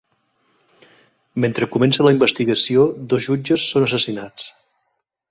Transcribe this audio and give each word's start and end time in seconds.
Mentre 1.43 1.67
comença 1.75 2.05
la 2.07 2.13
investigació, 2.15 2.85
dos 3.11 3.25
jutges 3.27 3.67
són 3.75 3.85
assassinats. 3.89 4.49